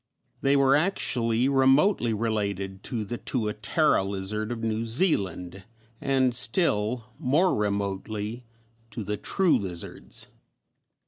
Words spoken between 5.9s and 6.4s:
and